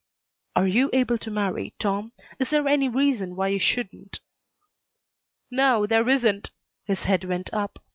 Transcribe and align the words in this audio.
"Are 0.55 0.65
you 0.65 0.89
able 0.93 1.19
to 1.19 1.29
marry, 1.29 1.75
Tom? 1.77 2.11
Is 2.39 2.49
there 2.49 2.67
any 2.67 2.89
reason 2.89 3.35
why 3.35 3.49
you 3.49 3.59
shouldn't?" 3.59 4.19
"No, 5.51 5.85
there 5.85 6.09
isn't." 6.09 6.49
His 6.85 7.01
head 7.03 7.23
went 7.23 7.53
up. 7.53 7.77